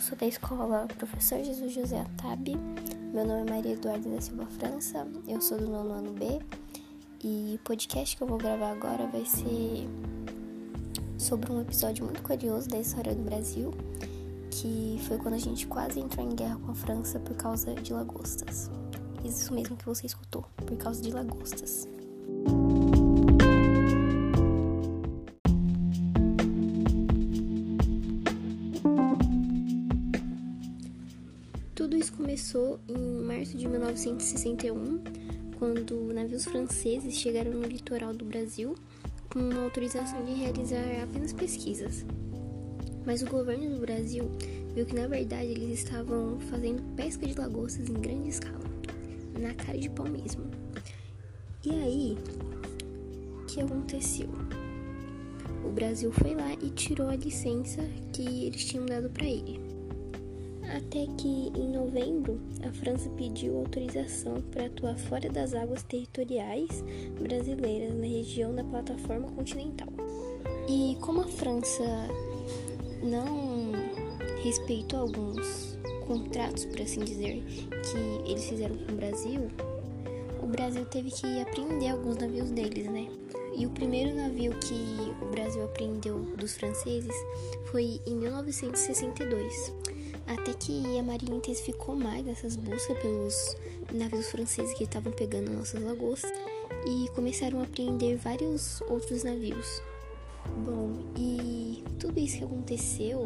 sou 0.00 0.16
da 0.16 0.26
escola 0.26 0.88
Professor 0.96 1.44
Jesus 1.44 1.72
José 1.72 2.00
Atabi. 2.00 2.56
Meu 3.12 3.26
nome 3.26 3.42
é 3.42 3.50
Maria 3.50 3.72
Eduarda 3.72 4.08
da 4.08 4.20
Silva 4.20 4.46
França. 4.46 5.06
Eu 5.28 5.42
sou 5.42 5.58
do 5.58 5.68
nono 5.68 5.92
ano 5.92 6.12
B. 6.12 6.40
E 7.22 7.56
o 7.56 7.64
podcast 7.64 8.16
que 8.16 8.22
eu 8.22 8.26
vou 8.26 8.38
gravar 8.38 8.70
agora 8.70 9.06
vai 9.08 9.26
ser 9.26 9.86
sobre 11.18 11.52
um 11.52 11.60
episódio 11.60 12.02
muito 12.06 12.22
curioso 12.22 12.66
da 12.70 12.78
história 12.78 13.14
do 13.14 13.22
Brasil, 13.22 13.74
que 14.50 14.98
foi 15.06 15.18
quando 15.18 15.34
a 15.34 15.38
gente 15.38 15.66
quase 15.66 16.00
entrou 16.00 16.24
em 16.24 16.34
guerra 16.34 16.56
com 16.56 16.70
a 16.70 16.74
França 16.74 17.20
por 17.20 17.36
causa 17.36 17.74
de 17.74 17.92
lagostas. 17.92 18.70
Isso 19.22 19.52
mesmo 19.52 19.76
que 19.76 19.84
você 19.84 20.06
escutou, 20.06 20.46
por 20.56 20.78
causa 20.78 21.02
de 21.02 21.10
lagostas. 21.10 21.86
Começou 32.30 32.78
em 32.86 33.24
março 33.24 33.58
de 33.58 33.66
1961, 33.66 35.02
quando 35.58 36.14
navios 36.14 36.44
franceses 36.44 37.14
chegaram 37.14 37.50
no 37.50 37.66
litoral 37.66 38.14
do 38.14 38.24
Brasil 38.24 38.76
com 39.32 39.40
uma 39.40 39.64
autorização 39.64 40.24
de 40.24 40.34
realizar 40.34 40.78
apenas 41.02 41.32
pesquisas. 41.32 42.06
Mas 43.04 43.20
o 43.20 43.26
governo 43.26 43.74
do 43.74 43.80
Brasil 43.80 44.30
viu 44.76 44.86
que 44.86 44.94
na 44.94 45.08
verdade 45.08 45.48
eles 45.48 45.80
estavam 45.80 46.38
fazendo 46.48 46.84
pesca 46.94 47.26
de 47.26 47.36
lagostas 47.36 47.88
em 47.88 47.94
grande 47.94 48.28
escala, 48.28 48.60
na 49.36 49.52
cara 49.52 49.76
de 49.76 49.90
pau 49.90 50.08
mesmo. 50.08 50.44
E 51.64 51.70
aí, 51.70 52.18
o 53.42 53.46
que 53.46 53.60
aconteceu? 53.60 54.28
O 55.64 55.72
Brasil 55.72 56.12
foi 56.12 56.36
lá 56.36 56.52
e 56.62 56.70
tirou 56.70 57.08
a 57.08 57.16
licença 57.16 57.82
que 58.12 58.44
eles 58.46 58.64
tinham 58.64 58.86
dado 58.86 59.10
para 59.10 59.26
ele. 59.26 59.69
Até 60.76 61.06
que 61.18 61.52
em 61.56 61.68
novembro 61.72 62.40
a 62.62 62.72
França 62.72 63.10
pediu 63.10 63.58
autorização 63.58 64.40
para 64.52 64.66
atuar 64.66 64.96
fora 64.96 65.28
das 65.28 65.52
águas 65.52 65.82
territoriais 65.82 66.84
brasileiras 67.20 67.94
na 67.96 68.06
região 68.06 68.54
da 68.54 68.62
plataforma 68.62 69.28
continental. 69.32 69.88
E 70.68 70.96
como 71.00 71.22
a 71.22 71.26
França 71.26 71.84
não 73.02 73.72
respeitou 74.42 75.00
alguns 75.00 75.76
contratos, 76.06 76.64
por 76.66 76.80
assim 76.80 77.00
dizer, 77.00 77.42
que 77.44 78.30
eles 78.30 78.44
fizeram 78.48 78.76
com 78.76 78.92
o 78.92 78.96
Brasil, 78.96 79.50
o 80.40 80.46
Brasil 80.46 80.84
teve 80.86 81.10
que 81.10 81.40
apreender 81.40 81.90
alguns 81.90 82.16
navios 82.16 82.50
deles, 82.50 82.86
né? 82.86 83.08
E 83.56 83.66
o 83.66 83.70
primeiro 83.70 84.14
navio 84.14 84.52
que 84.60 84.74
o 85.20 85.30
Brasil 85.30 85.64
apreendeu 85.64 86.20
dos 86.36 86.56
franceses 86.56 87.14
foi 87.70 88.00
em 88.06 88.16
1962. 88.16 89.72
Até 90.26 90.52
que 90.54 90.98
a 90.98 91.02
marinha 91.02 91.36
intensificou 91.36 91.96
mais 91.96 92.26
essas 92.26 92.56
buscas 92.56 92.98
pelos 92.98 93.56
navios 93.92 94.30
franceses 94.30 94.72
que 94.74 94.84
estavam 94.84 95.12
pegando 95.12 95.50
nossas 95.50 95.82
lagostas 95.82 96.32
e 96.86 97.08
começaram 97.14 97.60
a 97.60 97.64
apreender 97.64 98.16
vários 98.16 98.80
outros 98.82 99.24
navios. 99.24 99.82
Bom, 100.64 100.92
e 101.16 101.84
tudo 101.98 102.18
isso 102.18 102.38
que 102.38 102.44
aconteceu 102.44 103.24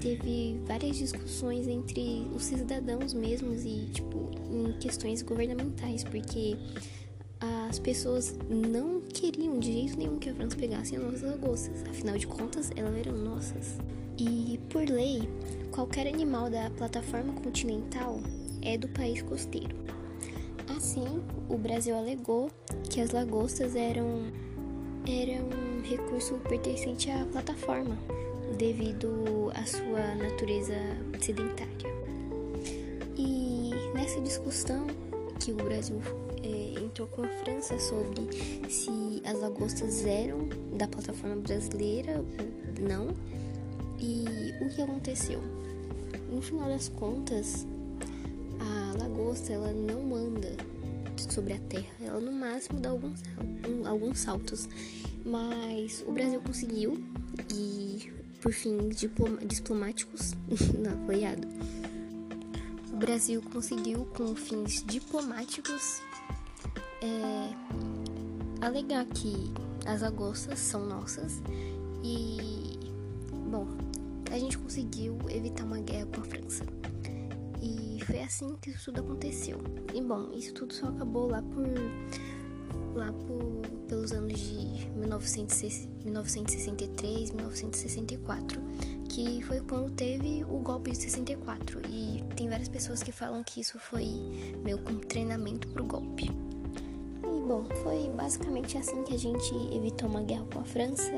teve 0.00 0.58
várias 0.66 0.96
discussões 0.96 1.68
entre 1.68 2.26
os 2.34 2.44
cidadãos 2.44 3.12
mesmos 3.12 3.64
e, 3.64 3.90
tipo, 3.92 4.30
em 4.50 4.72
questões 4.78 5.22
governamentais, 5.22 6.02
porque 6.04 6.56
as 7.68 7.78
pessoas 7.78 8.36
não 8.48 9.00
queriam 9.00 9.58
de 9.58 9.72
jeito 9.72 9.98
nenhum 9.98 10.18
que 10.18 10.30
a 10.30 10.34
França 10.34 10.56
pegasse 10.56 10.96
as 10.96 11.02
nossas 11.02 11.22
lagostas, 11.22 11.82
afinal 11.88 12.16
de 12.16 12.26
contas, 12.26 12.70
elas 12.76 12.96
eram 12.96 13.16
nossas. 13.16 13.76
E, 14.18 14.58
por 14.70 14.88
lei, 14.88 15.28
qualquer 15.70 16.06
animal 16.06 16.50
da 16.50 16.70
plataforma 16.70 17.32
continental 17.34 18.20
é 18.62 18.76
do 18.76 18.88
país 18.88 19.22
costeiro. 19.22 19.76
Assim, 20.76 21.22
o 21.48 21.56
Brasil 21.56 21.96
alegou 21.96 22.50
que 22.88 23.00
as 23.00 23.10
lagostas 23.10 23.74
eram, 23.74 24.24
eram 25.06 25.46
um 25.46 25.82
recurso 25.82 26.34
pertencente 26.48 27.10
à 27.10 27.24
plataforma, 27.26 27.98
devido 28.56 29.50
à 29.54 29.64
sua 29.64 30.14
natureza 30.16 30.74
sedentária. 31.20 31.70
E 33.16 33.70
nessa 33.94 34.20
discussão 34.20 34.86
que 35.38 35.52
o 35.52 35.56
Brasil 35.56 36.00
é, 36.42 36.80
entrou 36.80 37.08
com 37.08 37.22
a 37.22 37.28
França 37.28 37.78
sobre 37.78 38.28
se 38.68 39.22
as 39.24 39.40
lagostas 39.40 40.04
eram 40.04 40.48
da 40.76 40.86
plataforma 40.86 41.36
brasileira 41.36 42.18
ou 42.18 42.86
não, 42.86 43.08
e 44.00 44.54
o 44.64 44.68
que 44.68 44.82
aconteceu? 44.82 45.40
No 46.30 46.40
final 46.40 46.68
das 46.68 46.88
contas, 46.88 47.66
a 48.58 48.96
lagosta 48.98 49.52
ela 49.52 49.72
não 49.72 50.14
anda 50.14 50.56
sobre 51.16 51.52
a 51.52 51.58
terra, 51.58 51.92
ela 52.00 52.20
no 52.20 52.32
máximo 52.32 52.80
dá 52.80 52.90
alguns, 52.90 53.22
alguns 53.86 54.18
saltos. 54.18 54.68
Mas 55.24 56.02
o 56.06 56.12
Brasil 56.12 56.40
conseguiu 56.40 57.02
e 57.54 58.10
por 58.40 58.52
fins 58.52 58.96
diplomáticos, 58.96 60.34
não, 60.78 61.12
errado. 61.12 61.46
O 62.92 62.96
Brasil 62.96 63.42
conseguiu 63.52 64.06
com 64.16 64.34
fins 64.34 64.82
diplomáticos 64.86 66.00
é, 67.02 68.64
alegar 68.64 69.04
que 69.06 69.34
as 69.86 70.02
lagostas 70.02 70.58
são 70.58 70.86
nossas 70.86 71.42
e 72.02 72.78
bom, 73.50 73.66
a 74.30 74.38
gente 74.38 74.56
conseguiu 74.56 75.18
evitar 75.28 75.64
uma 75.64 75.80
guerra 75.80 76.06
com 76.06 76.20
a 76.20 76.24
França. 76.24 76.64
E 77.60 77.98
foi 78.04 78.22
assim 78.22 78.56
que 78.60 78.70
isso 78.70 78.86
tudo 78.86 79.00
aconteceu. 79.00 79.58
E 79.94 80.00
bom, 80.00 80.30
isso 80.32 80.54
tudo 80.54 80.72
só 80.72 80.88
acabou 80.88 81.28
lá 81.28 81.42
por 81.42 81.66
lá 82.94 83.12
por, 83.12 83.62
pelos 83.88 84.12
anos 84.12 84.38
de 84.38 84.88
1963, 84.96 87.32
1964, 87.32 88.62
que 89.08 89.42
foi 89.42 89.60
quando 89.60 89.90
teve 89.90 90.44
o 90.44 90.58
golpe 90.58 90.90
de 90.90 90.96
64. 90.96 91.80
E 91.88 92.24
tem 92.36 92.48
várias 92.48 92.68
pessoas 92.68 93.02
que 93.02 93.12
falam 93.12 93.42
que 93.44 93.60
isso 93.60 93.78
foi 93.78 94.06
meio 94.64 94.78
como 94.78 95.00
treinamento 95.00 95.68
pro 95.68 95.84
golpe. 95.84 96.24
E 96.24 97.40
bom, 97.46 97.64
foi 97.82 98.08
basicamente 98.10 98.78
assim 98.78 99.04
que 99.04 99.14
a 99.14 99.18
gente 99.18 99.54
evitou 99.72 100.08
uma 100.08 100.22
guerra 100.22 100.46
com 100.52 100.60
a 100.60 100.64
França 100.64 101.12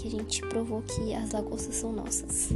que 0.00 0.08
a 0.08 0.10
gente 0.10 0.40
provou 0.48 0.80
que 0.80 1.14
as 1.14 1.30
lagostas 1.32 1.76
são 1.76 1.92
nossas. 1.92 2.48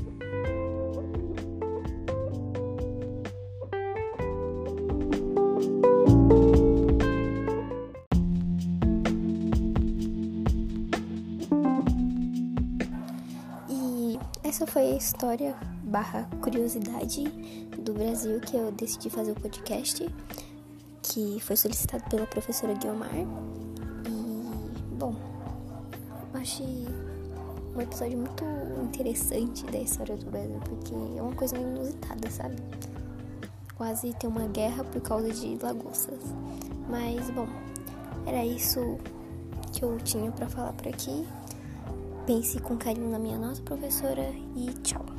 E 13.69 14.19
essa 14.43 14.67
foi 14.67 14.93
a 14.93 14.97
história 14.97 15.55
barra 15.83 16.27
curiosidade 16.41 17.25
do 17.79 17.93
Brasil 17.93 18.41
que 18.41 18.57
eu 18.57 18.73
decidi 18.73 19.11
fazer 19.11 19.33
o 19.33 19.35
podcast, 19.35 20.09
que 21.03 21.39
foi 21.41 21.57
solicitado 21.57 22.05
pela 22.09 22.27
professora 22.27 22.73
Guiomar. 22.73 23.15
E, 23.15 24.95
bom, 24.95 25.15
achei 26.33 26.87
um 27.75 27.81
episódio 27.81 28.19
muito 28.19 28.45
interessante 28.83 29.65
da 29.67 29.79
história 29.79 30.17
do 30.17 30.31
Brasil, 30.31 30.61
porque 30.65 30.95
é 30.95 31.23
uma 31.23 31.35
coisa 31.35 31.57
meio 31.57 31.71
inusitada, 31.71 32.31
sabe? 32.31 32.57
Quase 33.77 34.13
ter 34.15 34.27
uma 34.27 34.47
guerra 34.47 34.85
por 34.85 35.01
causa 35.01 35.31
de 35.31 35.59
lagostas. 35.61 36.21
Mas, 36.89 37.29
bom, 37.31 37.49
era 38.27 38.45
isso 38.45 38.99
que 39.73 39.85
eu 39.85 39.99
tinha 39.99 40.31
para 40.31 40.49
falar 40.49 40.73
por 40.73 40.89
aqui. 40.89 41.27
Pense 42.27 42.59
com 42.61 42.77
carinho 42.77 43.11
na 43.11 43.19
minha 43.19 43.39
nossa 43.39 43.61
professora 43.63 44.33
e 44.57 44.73
tchau. 44.83 45.14